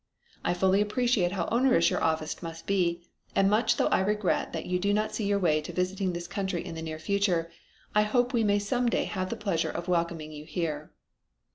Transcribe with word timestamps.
I 0.43 0.55
fully 0.55 0.81
appreciate 0.81 1.33
how 1.33 1.47
onerous 1.51 1.91
your 1.91 2.03
office 2.03 2.41
must 2.41 2.65
be 2.65 3.03
and 3.35 3.51
much 3.51 3.77
though 3.77 3.85
I 3.89 3.99
regret 3.99 4.51
that 4.51 4.65
you 4.65 4.79
do 4.79 4.95
not 4.95 5.13
see 5.13 5.27
your 5.27 5.37
way 5.37 5.61
to 5.61 5.71
visiting 5.71 6.13
this 6.13 6.27
country 6.27 6.65
in 6.65 6.73
the 6.73 6.81
near 6.81 6.97
future, 6.97 7.51
I 7.93 8.01
hope 8.01 8.33
we 8.33 8.43
may 8.43 8.57
some 8.57 8.89
day 8.89 9.03
have 9.03 9.29
the 9.29 9.35
pleasure 9.37 9.69
of 9.69 9.87
welcoming 9.87 10.31
you 10.31 10.45
here." 10.45 10.91